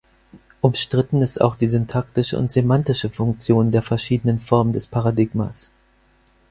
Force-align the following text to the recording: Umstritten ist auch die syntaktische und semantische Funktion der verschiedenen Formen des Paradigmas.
Umstritten 0.61 1.21
ist 1.21 1.39
auch 1.41 1.55
die 1.55 1.67
syntaktische 1.67 2.35
und 2.35 2.49
semantische 2.49 3.11
Funktion 3.11 3.69
der 3.69 3.83
verschiedenen 3.83 4.39
Formen 4.39 4.73
des 4.73 4.87
Paradigmas. 4.87 5.71